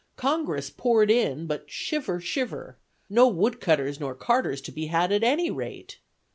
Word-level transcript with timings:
Congress 0.17 0.71
poured 0.71 1.11
in, 1.11 1.45
but 1.45 1.69
shiver, 1.69 2.19
shiver. 2.19 2.75
No 3.07 3.27
woodcutters 3.27 3.99
nor 3.99 4.15
carters 4.15 4.59
to 4.61 4.71
be 4.71 4.87
had 4.87 5.11
at 5.11 5.23
any 5.23 5.51
rate. 5.51 5.99